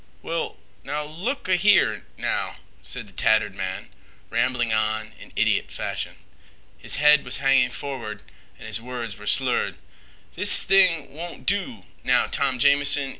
"Well, 0.23 0.57
now 0.83 1.03
look—a—here—now," 1.03 2.55
said 2.81 3.05
the 3.05 3.13
tattered 3.13 3.53
man, 3.53 3.91
rambling 4.31 4.73
on 4.73 5.11
in 5.19 5.31
idiot 5.35 5.69
fashion. 5.69 6.15
His 6.79 6.95
head 6.95 7.23
was 7.23 7.37
hanging 7.37 7.69
forward 7.69 8.23
and 8.57 8.65
his 8.65 8.81
words 8.81 9.15
were 9.19 9.27
slurred. 9.27 9.77
"This 10.33 10.63
thing 10.63 11.13
won't 11.13 11.45
do, 11.45 11.85
now, 12.03 12.25
Tom 12.25 12.57
Jamison. 12.57 13.09